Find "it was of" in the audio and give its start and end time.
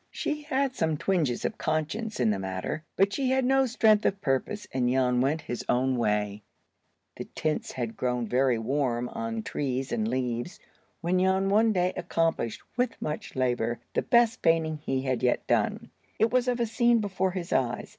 16.17-16.59